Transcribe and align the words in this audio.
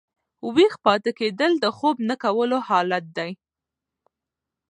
ویښ 0.55 0.73
پاته 0.83 1.11
کېدل 1.19 1.51
د 1.59 1.65
خوب 1.77 1.95
نه 2.09 2.15
کولو 2.23 2.57
حالت 2.67 3.05
دئ. 3.17 3.31